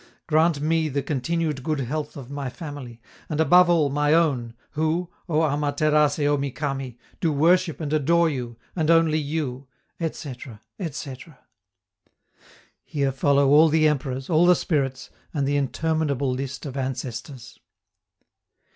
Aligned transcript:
Grant 0.25 0.61
me 0.61 0.89
the 0.89 1.03
continued 1.03 1.61
good 1.61 1.81
health 1.81 2.17
of 2.17 2.31
my 2.31 2.49
family, 2.49 2.99
and 3.29 3.39
above 3.39 3.69
all, 3.69 3.91
my 3.91 4.15
own, 4.15 4.55
who, 4.71 5.11
O 5.29 5.43
Ama 5.43 5.71
Terace 5.73 6.17
Omi 6.27 6.49
Kami! 6.49 6.97
do 7.19 7.31
worship 7.31 7.79
and 7.79 7.93
adore 7.93 8.27
you, 8.27 8.57
and 8.75 8.89
only 8.89 9.19
you, 9.19 9.67
etc., 9.99 10.61
etc." 10.79 11.37
Here 12.83 13.11
follow 13.11 13.49
all 13.49 13.69
the 13.69 13.87
emperors, 13.87 14.27
all 14.27 14.47
the 14.47 14.55
spirits, 14.55 15.11
and 15.35 15.47
the 15.47 15.55
interminable 15.55 16.31
list 16.33 16.65
of 16.65 16.75
ancestors. 16.75 17.59